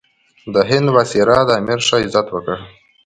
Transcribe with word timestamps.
د 0.53 0.55
هند 0.69 0.87
وایسرا 0.95 1.39
د 1.45 1.49
امیر 1.59 1.79
ښه 1.87 1.97
عزت 2.03 2.27
وکړ. 2.31 2.57